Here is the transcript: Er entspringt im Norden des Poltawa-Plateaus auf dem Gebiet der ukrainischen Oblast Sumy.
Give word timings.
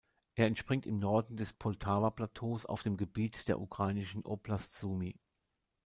Er 0.33 0.47
entspringt 0.47 0.87
im 0.87 0.97
Norden 0.97 1.37
des 1.37 1.53
Poltawa-Plateaus 1.53 2.65
auf 2.65 2.81
dem 2.81 2.97
Gebiet 2.97 3.47
der 3.47 3.61
ukrainischen 3.61 4.25
Oblast 4.25 4.75
Sumy. 4.75 5.19